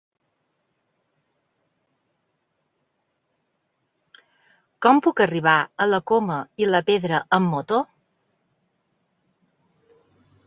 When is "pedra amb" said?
6.89-7.51